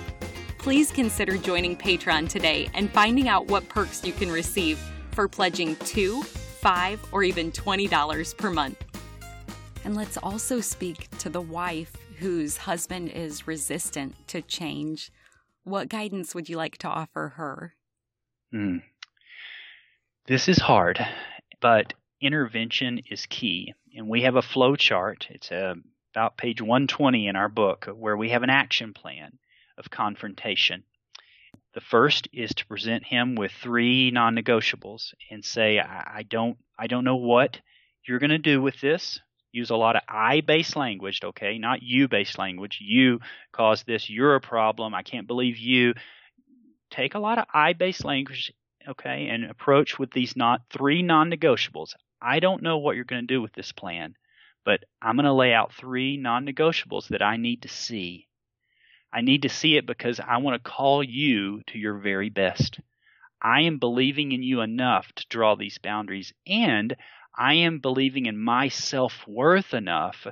[0.58, 4.78] Please consider joining Patreon today and finding out what perks you can receive
[5.12, 8.84] for pledging 2, 5, or even $20 per month.
[9.84, 15.10] And let's also speak to the wife whose husband is resistant to change.
[15.64, 17.74] What guidance would you like to offer her?
[18.52, 18.82] Mm.
[20.26, 20.98] This is hard,
[21.60, 23.74] but intervention is key.
[23.96, 25.26] And we have a flow chart.
[25.30, 25.74] It's a, uh,
[26.14, 29.38] about page 120 in our book where we have an action plan
[29.76, 30.82] of confrontation.
[31.74, 36.88] The first is to present him with three non-negotiables and say, I, I don't, I
[36.88, 37.60] don't know what
[38.04, 39.20] you're going to do with this,
[39.52, 42.78] use a lot of I based language, okay, not you based language.
[42.80, 43.20] You
[43.52, 45.94] caused this, you're a problem, I can't believe you.
[46.90, 48.52] Take a lot of I based language,
[48.88, 51.94] okay, and approach with these not three non negotiables.
[52.20, 54.14] I don't know what you're going to do with this plan,
[54.64, 58.26] but I'm going to lay out three non negotiables that I need to see.
[59.12, 62.80] I need to see it because I want to call you to your very best.
[63.40, 66.94] I am believing in you enough to draw these boundaries, and
[67.40, 70.26] I am believing in my self worth enough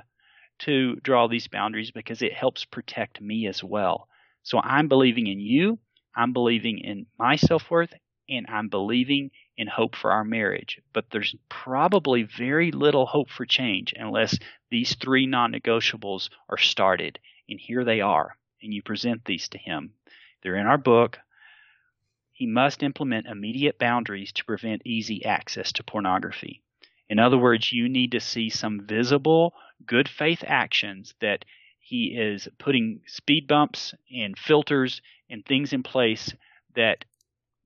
[0.59, 4.09] to draw these boundaries because it helps protect me as well.
[4.43, 5.79] So I'm believing in you,
[6.13, 7.93] I'm believing in my self worth,
[8.27, 10.81] and I'm believing in hope for our marriage.
[10.91, 14.37] But there's probably very little hope for change unless
[14.69, 17.19] these three non negotiables are started.
[17.47, 18.37] And here they are.
[18.61, 19.93] And you present these to him.
[20.43, 21.19] They're in our book.
[22.33, 26.63] He must implement immediate boundaries to prevent easy access to pornography.
[27.09, 29.53] In other words, you need to see some visible
[29.85, 31.45] good faith actions that
[31.79, 36.33] he is putting speed bumps and filters and things in place
[36.75, 37.05] that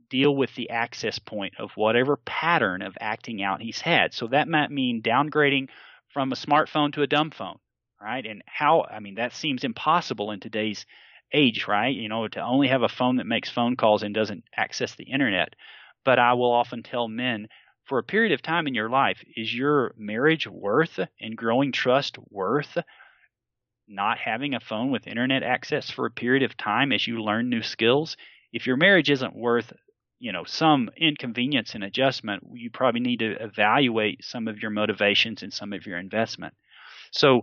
[0.09, 4.13] deal with the access point of whatever pattern of acting out he's had.
[4.13, 5.69] So that might mean downgrading
[6.09, 7.57] from a smartphone to a dumb phone,
[7.99, 8.25] right?
[8.25, 10.85] And how, I mean, that seems impossible in today's
[11.33, 11.95] age, right?
[11.95, 15.05] You know, to only have a phone that makes phone calls and doesn't access the
[15.05, 15.55] internet.
[16.03, 17.47] But I will often tell men
[17.85, 22.17] for a period of time in your life, is your marriage worth and growing trust
[22.29, 22.77] worth
[23.87, 27.49] not having a phone with internet access for a period of time as you learn
[27.49, 28.15] new skills?
[28.53, 29.73] If your marriage isn't worth
[30.21, 35.41] you know some inconvenience and adjustment you probably need to evaluate some of your motivations
[35.41, 36.53] and some of your investment
[37.11, 37.41] so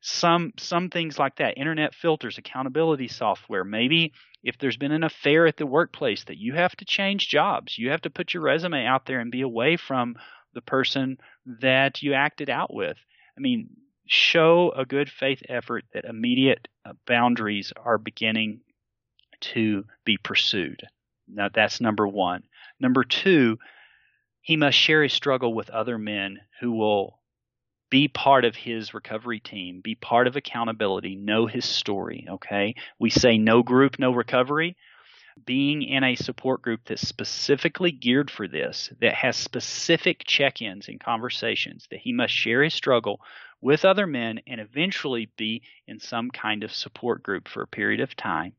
[0.00, 3.64] some some things like that internet filters accountability software.
[3.64, 7.76] Maybe if there's been an affair at the workplace that you have to change jobs
[7.76, 10.16] you have to put your resume out there and be away from
[10.54, 11.18] the person
[11.60, 12.96] that you acted out with.
[13.36, 13.70] I mean
[14.06, 18.60] show a good faith effort that immediate uh, boundaries are beginning
[19.40, 20.82] to be pursued.
[21.26, 22.42] Now that's number 1
[22.80, 23.58] number 2
[24.40, 27.17] he must share his struggle with other men who will
[27.90, 32.74] be part of his recovery team, be part of accountability, know his story, okay?
[32.98, 34.76] We say no group, no recovery.
[35.46, 40.88] Being in a support group that's specifically geared for this, that has specific check ins
[40.88, 43.20] and conversations, that he must share his struggle
[43.60, 48.00] with other men and eventually be in some kind of support group for a period
[48.00, 48.52] of time.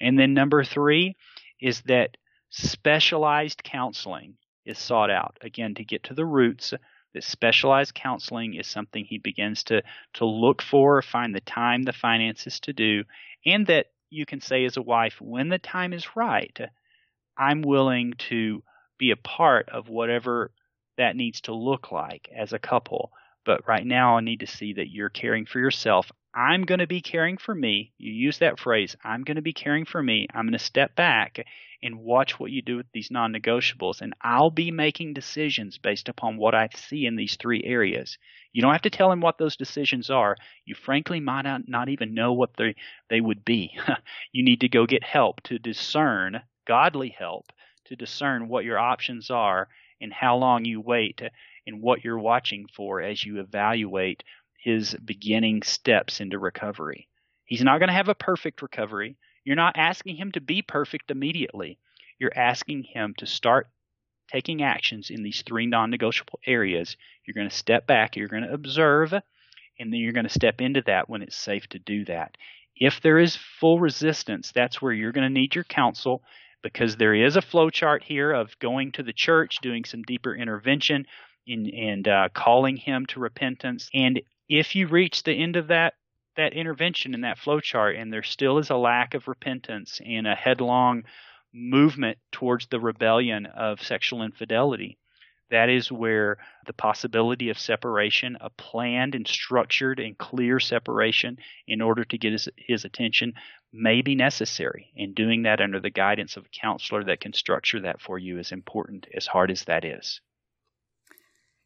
[0.00, 1.14] And then number three
[1.60, 2.16] is that
[2.50, 6.74] specialized counseling is sought out, again, to get to the roots
[7.14, 9.82] that specialized counseling is something he begins to
[10.14, 13.04] to look for, find the time, the finances to do,
[13.46, 16.58] and that you can say as a wife, when the time is right,
[17.36, 18.62] I'm willing to
[18.98, 20.52] be a part of whatever
[20.96, 23.10] that needs to look like as a couple.
[23.44, 26.10] But right now, I need to see that you're caring for yourself.
[26.34, 27.92] I'm going to be caring for me.
[27.98, 30.26] You use that phrase, I'm going to be caring for me.
[30.32, 31.44] I'm going to step back
[31.84, 34.00] and watch what you do with these non negotiables.
[34.00, 38.16] And I'll be making decisions based upon what I see in these three areas.
[38.52, 40.36] You don't have to tell him what those decisions are.
[40.64, 42.74] You frankly might not, not even know what they,
[43.10, 43.78] they would be.
[44.32, 47.52] you need to go get help to discern, godly help,
[47.84, 49.68] to discern what your options are
[50.00, 51.20] and how long you wait
[51.66, 54.24] and what you're watching for as you evaluate
[54.56, 57.08] his beginning steps into recovery.
[57.44, 59.16] He's not going to have a perfect recovery.
[59.44, 61.78] You're not asking him to be perfect immediately.
[62.18, 63.68] You're asking him to start
[64.32, 66.96] taking actions in these three non negotiable areas.
[67.24, 69.22] You're going to step back, you're going to observe, and
[69.92, 72.36] then you're going to step into that when it's safe to do that.
[72.76, 76.22] If there is full resistance, that's where you're going to need your counsel
[76.62, 80.34] because there is a flow chart here of going to the church, doing some deeper
[80.34, 81.06] intervention,
[81.46, 83.90] in, and uh, calling him to repentance.
[83.92, 85.94] And if you reach the end of that
[86.36, 90.26] that intervention in that flow chart and there still is a lack of repentance and
[90.26, 91.04] a headlong
[91.52, 94.98] movement towards the rebellion of sexual infidelity
[95.50, 101.80] that is where the possibility of separation, a planned and structured and clear separation in
[101.80, 103.34] order to get his, his, attention,
[103.72, 104.90] may be necessary.
[104.96, 108.38] And doing that under the guidance of a counselor that can structure that for you
[108.38, 110.20] is important, as hard as that is.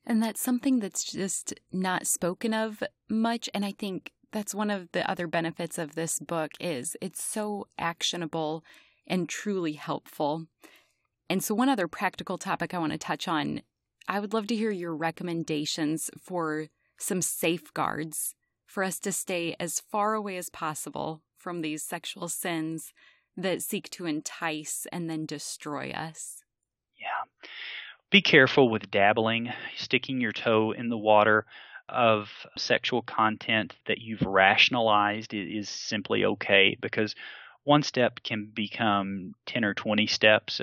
[0.04, 3.48] And that's something that's just not spoken of much.
[3.54, 7.66] And I think that's one of the other benefits of this book is it's so
[7.78, 8.62] actionable
[9.06, 10.46] and truly helpful.
[11.30, 13.62] And so one other practical topic I want to touch on,
[14.06, 16.68] I would love to hear your recommendations for
[16.98, 18.35] some safeguards
[18.66, 22.92] for us to stay as far away as possible from these sexual sins
[23.37, 26.42] that seek to entice and then destroy us.
[26.98, 27.52] Yeah.
[28.10, 31.46] Be careful with dabbling, sticking your toe in the water
[31.88, 37.14] of sexual content that you've rationalized is simply okay because
[37.64, 40.60] one step can become 10 or 20 steps.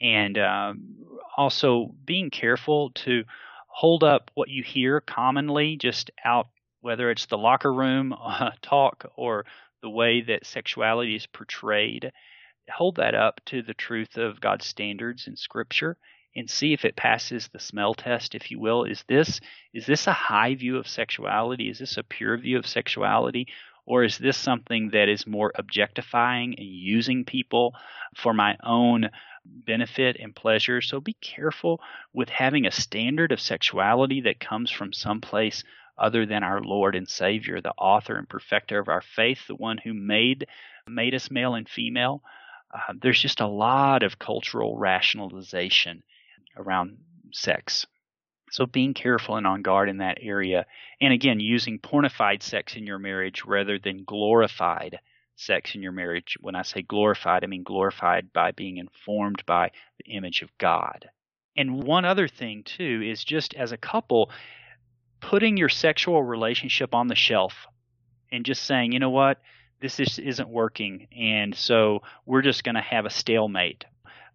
[0.00, 0.96] And um,
[1.36, 3.24] also being careful to
[3.68, 6.48] hold up what you hear commonly just out,
[6.80, 9.46] whether it's the locker room uh, talk or
[9.82, 12.12] the way that sexuality is portrayed.
[12.70, 15.96] Hold that up to the truth of God's standards in Scripture
[16.36, 18.84] and see if it passes the smell test, if you will.
[18.84, 19.40] Is this
[19.72, 21.70] is this a high view of sexuality?
[21.70, 23.48] Is this a pure view of sexuality?
[23.86, 27.74] Or is this something that is more objectifying and using people
[28.16, 29.10] for my own
[29.44, 30.80] benefit and pleasure?
[30.82, 31.80] So be careful
[32.12, 35.62] with having a standard of sexuality that comes from someplace
[35.96, 39.78] other than our Lord and Savior, the author and perfecter of our faith, the one
[39.78, 40.46] who made
[40.88, 42.22] made us male and female.
[42.74, 46.02] Uh, there's just a lot of cultural rationalization
[46.56, 46.98] around
[47.32, 47.86] sex.
[48.50, 50.66] So being careful and on guard in that area.
[51.00, 55.00] And again, using pornified sex in your marriage rather than glorified
[55.36, 56.36] sex in your marriage.
[56.40, 61.10] When I say glorified, I mean glorified by being informed by the image of God.
[61.56, 64.30] And one other thing, too, is just as a couple,
[65.20, 67.66] putting your sexual relationship on the shelf
[68.30, 69.40] and just saying, you know what,
[69.80, 71.08] this is, isn't working.
[71.16, 73.84] And so we're just going to have a stalemate.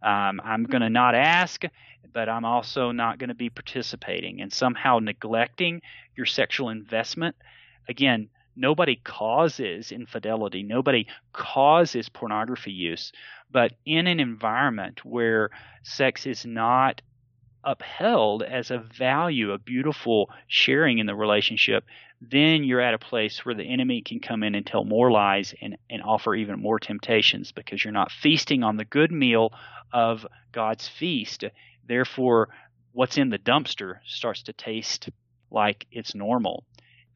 [0.02, 1.64] Um, I'm going to not ask,
[2.14, 5.82] but I'm also not going to be participating and somehow neglecting
[6.16, 7.36] your sexual investment.
[7.88, 13.12] Again, nobody causes infidelity, nobody causes pornography use,
[13.52, 15.50] but in an environment where
[15.84, 17.02] sex is not
[17.64, 21.86] upheld as a value, a beautiful sharing in the relationship,
[22.22, 25.54] then you're at a place where the enemy can come in and tell more lies
[25.62, 29.52] and, and offer even more temptations because you're not feasting on the good meal
[29.92, 31.44] of God's feast.
[31.88, 32.50] Therefore,
[32.92, 35.10] what's in the dumpster starts to taste
[35.50, 36.64] like it's normal.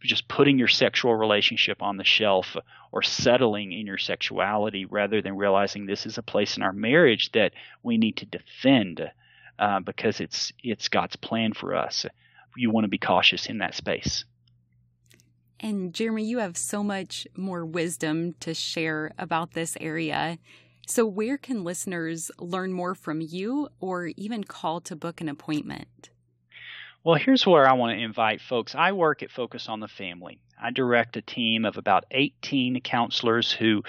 [0.01, 2.55] Just putting your sexual relationship on the shelf
[2.91, 7.31] or settling in your sexuality rather than realizing this is a place in our marriage
[7.31, 9.01] that we need to defend
[9.59, 12.05] uh, because it's it's God's plan for us.
[12.55, 14.25] You want to be cautious in that space.
[15.59, 20.37] And Geremy, you have so much more wisdom to share about this area.
[20.85, 26.09] So, where can listeners learn more from you or even call to book an appointment?
[27.03, 28.75] Well, here's where I want to invite folks.
[28.75, 30.39] I work at Focus on the Family.
[30.61, 33.83] I direct a team of about 18 counselors who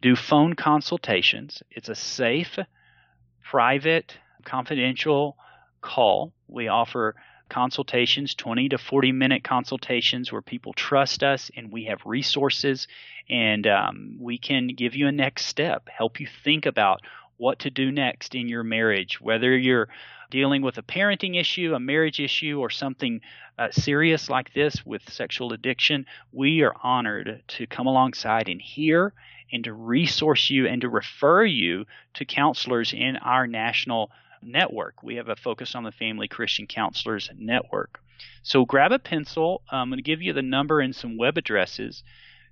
[0.00, 1.62] do phone consultations.
[1.70, 2.58] It's a safe,
[3.42, 4.16] private,
[4.48, 5.36] confidential
[5.80, 6.32] call.
[6.48, 7.14] We offer
[7.48, 12.88] consultations, 20 to 40 minute consultations where people trust us and we have resources
[13.28, 17.00] and um, we can give you a next step, help you think about
[17.36, 19.88] what to do next in your marriage, whether you're
[20.30, 23.20] dealing with a parenting issue, a marriage issue, or something
[23.58, 26.04] uh, serious like this with sexual addiction.
[26.32, 29.14] We are honored to come alongside and hear
[29.52, 34.10] and to resource you and to refer you to counselors in our national
[34.42, 35.02] network.
[35.02, 38.00] We have a Focus on the Family Christian Counselors Network.
[38.42, 39.62] So grab a pencil.
[39.70, 42.02] I'm going to give you the number and some web addresses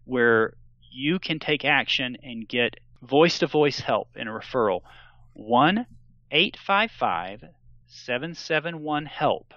[0.04, 0.54] where
[0.92, 4.82] you can take action and get voice to voice help and a referral.
[5.34, 5.86] 1
[6.30, 7.44] 855
[7.86, 9.54] 771 HELP.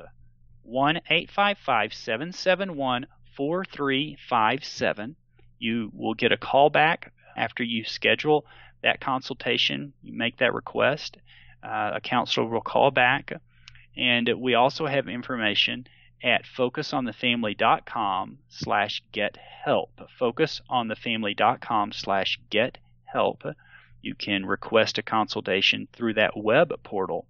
[0.63, 5.15] 1 855 771 4357.
[5.59, 8.45] You will get a call back after you schedule
[8.83, 9.93] that consultation.
[10.01, 11.17] You make that request
[11.63, 13.33] uh, a counselor will call back.
[13.97, 15.87] And we also have information
[16.23, 19.99] at focusonthefamily.com slash get help.
[20.19, 23.43] Focusonthefamily.com slash get help.
[24.01, 27.25] You can request a consultation through that web portal.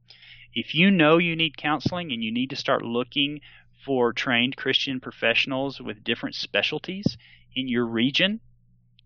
[0.54, 3.42] If you know you need counseling and you need to start looking
[3.86, 7.18] for trained Christian professionals with different specialties
[7.56, 8.40] in your region,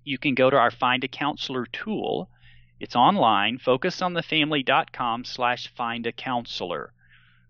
[0.03, 2.29] you can go to our Find a Counselor tool
[2.79, 6.91] it's online, focusonthefamily.com slash find a counselor.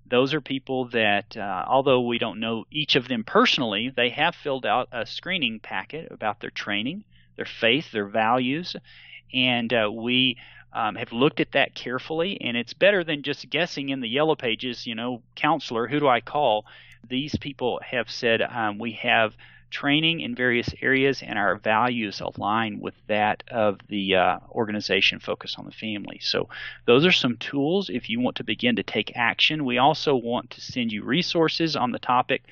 [0.05, 4.35] Those are people that, uh, although we don't know each of them personally, they have
[4.35, 7.03] filled out a screening packet about their training,
[7.35, 8.75] their faith, their values,
[9.33, 10.37] and uh, we
[10.73, 12.39] um, have looked at that carefully.
[12.41, 16.07] And it's better than just guessing in the yellow pages, you know, counselor, who do
[16.07, 16.65] I call?
[17.07, 19.35] These people have said um, we have
[19.73, 25.55] training in various areas and our values align with that of the uh, organization Focus
[25.57, 26.19] on the Family.
[26.21, 26.47] So
[26.85, 29.65] those are some tools if you want to begin to take action.
[29.65, 32.43] We also want to send you resources on the topic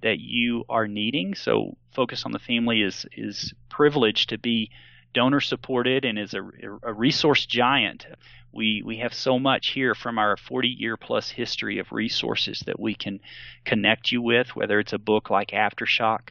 [0.00, 1.34] that you are needing.
[1.34, 4.70] So focus on the family is is privileged to be
[5.12, 6.42] donor supported and is a,
[6.82, 8.06] a resource giant.
[8.52, 12.80] We we have so much here from our 40 year plus history of resources that
[12.80, 13.20] we can
[13.66, 16.30] connect you with, whether it's a book like Aftershock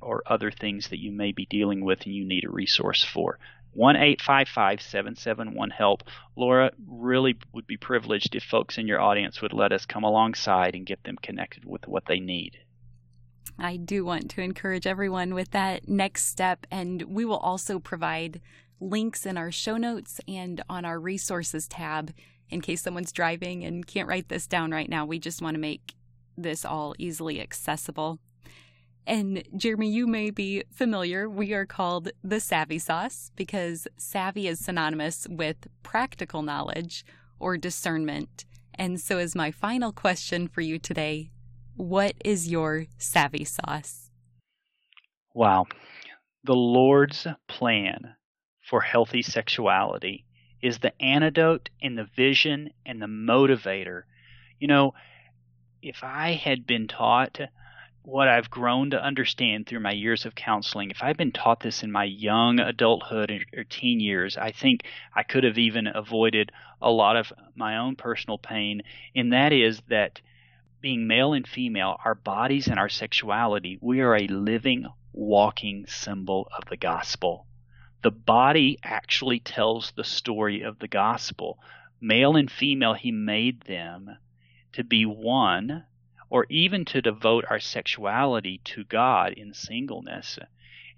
[0.00, 3.38] or other things that you may be dealing with and you need a resource for.
[3.74, 6.02] 1 855 771 HELP.
[6.36, 10.74] Laura, really would be privileged if folks in your audience would let us come alongside
[10.74, 12.58] and get them connected with what they need.
[13.58, 18.40] I do want to encourage everyone with that next step, and we will also provide
[18.80, 22.12] links in our show notes and on our resources tab
[22.50, 25.04] in case someone's driving and can't write this down right now.
[25.04, 25.94] We just want to make
[26.36, 28.20] this all easily accessible.
[29.08, 31.30] And Geremy, you may be familiar.
[31.30, 37.06] We are called the Savvy Sauce because savvy is synonymous with practical knowledge
[37.40, 38.44] or discernment.
[38.74, 41.30] And so, as my final question for you today,
[41.74, 44.10] what is your savvy sauce?
[45.34, 45.64] Wow.
[46.44, 48.14] The Lord's plan
[48.68, 50.26] for healthy sexuality
[50.60, 54.02] is the antidote and the vision and the motivator.
[54.60, 54.92] You know,
[55.80, 57.40] if I had been taught
[58.08, 61.82] what I've grown to understand through my years of counseling, if I'd been taught this
[61.82, 64.84] in my young adulthood or teen years, I think
[65.14, 66.50] I could have even avoided
[66.80, 68.80] a lot of my own personal pain.
[69.14, 70.22] And that is that
[70.80, 76.48] being male and female, our bodies and our sexuality, we are a living, walking symbol
[76.56, 77.44] of the gospel.
[78.00, 81.58] The body actually tells the story of the gospel.
[82.00, 84.16] Male and female, he made them
[84.72, 85.84] to be one,
[86.30, 90.38] or even to devote our sexuality to God in singleness.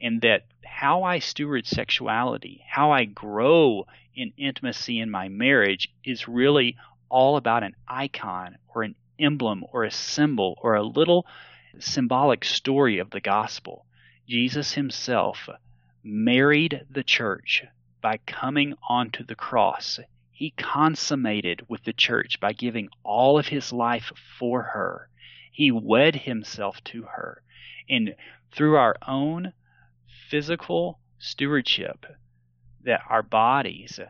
[0.00, 6.26] And that how I steward sexuality, how I grow in intimacy in my marriage, is
[6.26, 6.76] really
[7.08, 11.26] all about an icon or an emblem or a symbol or a little
[11.78, 13.84] symbolic story of the gospel.
[14.26, 15.48] Jesus himself
[16.02, 17.64] married the church
[18.00, 20.00] by coming onto the cross.
[20.30, 25.09] He consummated with the church by giving all of his life for her.
[25.50, 27.42] He wed himself to her.
[27.88, 28.14] And
[28.52, 29.52] through our own
[30.28, 32.06] physical stewardship,
[32.82, 34.00] that our bodies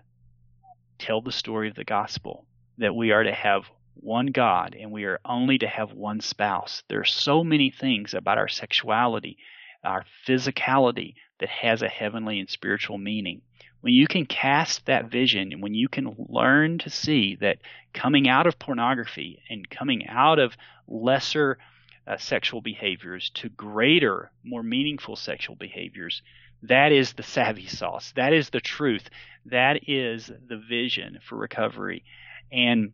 [0.99, 2.47] tell the story of the gospel,
[2.79, 3.65] that we are to have
[3.95, 6.83] one God and we are only to have one spouse.
[6.89, 9.39] There are so many things about our sexuality,
[9.83, 13.43] our physicality that has a heavenly and spiritual meaning.
[13.81, 17.59] When you can cast that vision and when you can learn to see that
[17.95, 20.57] coming out of pornography and coming out of
[20.87, 21.59] lesser
[22.07, 26.23] uh, sexual behaviors to greater, more meaningful sexual behaviors,
[26.63, 28.13] that is the savvy sauce.
[28.17, 29.09] That is the truth.
[29.47, 32.05] That is the vision for recovery.
[32.53, 32.93] And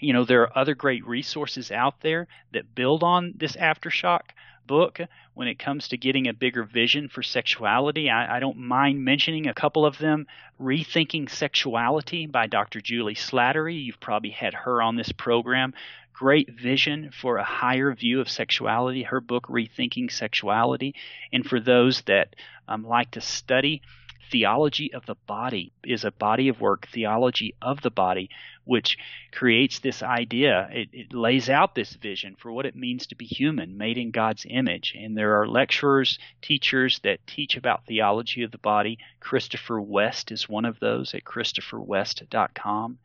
[0.00, 4.30] you know, there are other great resources out there that build on this aftershock
[4.68, 5.00] book
[5.34, 8.08] when it comes to getting a bigger vision for sexuality.
[8.08, 10.28] I, I, don't mind mentioning a couple of them.
[10.60, 12.80] Rethinking Sexuality by Dr.
[12.80, 13.84] Juli Slattery.
[13.84, 15.74] You've probably had her on this program.
[16.12, 19.02] Great vision for a higher view of sexuality.
[19.02, 20.94] Her book, Rethinking Sexuality.
[21.32, 22.36] And for those that
[22.68, 23.82] um, like to study,
[24.30, 28.28] Theology of the Body is a body of work, Theology of the Body,
[28.64, 28.98] which
[29.32, 30.68] creates this idea.
[30.70, 34.10] It, it, lays out this vision for what it means to be human, made in
[34.10, 34.94] God's image.
[34.98, 38.98] And there are lecturers, teachers that teach about theology of the body.
[39.20, 42.98] Christopher West is one of those at christopherwest.com.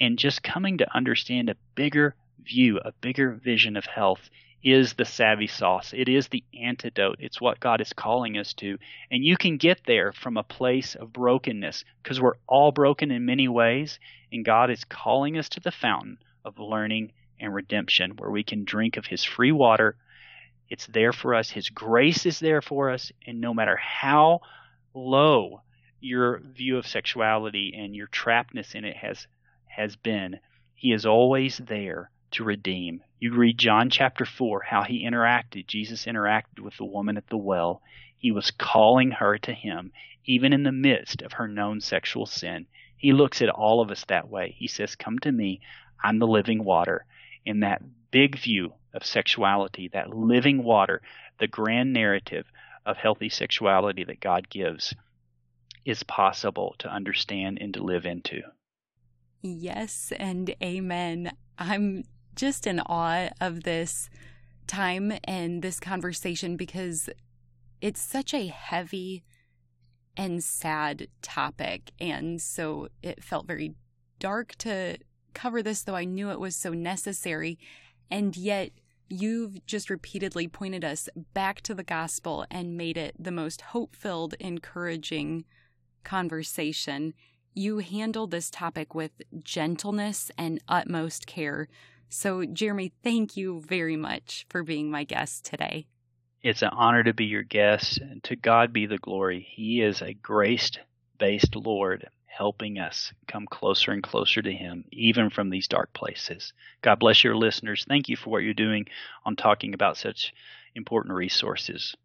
[0.00, 4.30] And just coming to understand a bigger view, a bigger vision of health
[4.62, 5.92] is the savvy sauce.
[5.96, 7.16] It is the antidote.
[7.18, 8.78] It's what God is calling us to.
[9.10, 13.26] And you can get there from a place of brokenness because we're all broken in
[13.26, 13.98] many ways.
[14.30, 18.64] And God is calling us to the fountain of learning and redemption where we can
[18.64, 19.96] drink of His free water.
[20.68, 21.50] It's there for us.
[21.50, 23.10] His grace is there for us.
[23.26, 24.40] And no matter how
[24.94, 25.62] low
[26.00, 29.26] your view of sexuality and your trappedness in it has,
[29.66, 30.38] has been,
[30.74, 33.02] He is always there to redeem.
[33.20, 35.66] You read John chapter 4, how he interacted.
[35.66, 37.82] Jesus interacted with the woman at the well.
[38.16, 39.92] He was calling her to him,
[40.24, 42.66] even in the midst of her known sexual sin.
[42.96, 44.54] He looks at all of us that way.
[44.56, 45.60] He says, Come to me.
[46.02, 47.04] I'm the living water.
[47.44, 51.02] In that big view of sexuality, that living water,
[51.38, 52.46] the grand narrative
[52.86, 54.94] of healthy sexuality that God gives
[55.84, 58.42] is possible to understand and to live into.
[59.40, 61.32] Yes, and amen.
[61.58, 62.04] I'm
[62.34, 64.08] just in awe of this
[64.66, 67.08] time and this conversation because
[67.80, 69.24] it's such a heavy
[70.16, 71.90] and sad topic.
[72.00, 73.74] And so it felt very
[74.18, 74.98] dark to
[75.34, 77.58] cover this, though I knew it was so necessary.
[78.10, 78.70] And yet,
[79.08, 83.94] you've just repeatedly pointed us back to the gospel and made it the most hope
[83.94, 85.44] filled, encouraging
[86.02, 87.12] conversation.
[87.54, 91.68] You handled this topic with gentleness and utmost care.
[92.14, 95.86] So, Geremy, thank you very much for being my guest today.
[96.42, 98.02] It's an honor to be your guest.
[98.02, 99.48] And to God be the glory.
[99.50, 100.72] He is a grace
[101.16, 106.52] based Lord helping us come closer and closer to Him, even from these dark places.
[106.82, 107.86] God bless your listeners.
[107.88, 108.88] Thank you for what you're doing
[109.24, 110.34] on talking about such
[110.74, 111.96] important resources.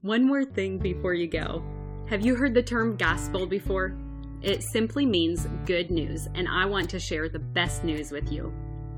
[0.00, 1.62] One more thing before you go.
[2.08, 3.96] Have you heard the term gospel before?
[4.42, 8.52] It simply means good news, and I want to share the best news with you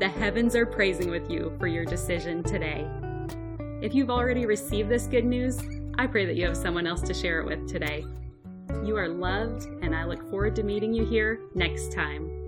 [0.00, 2.86] The heavens are praising with you for your decision today."
[3.82, 5.60] If you've already received this good news,
[5.98, 8.06] I pray that you have someone else to share it with today.
[8.82, 12.39] You are loved, and I look forward to meeting you here next time.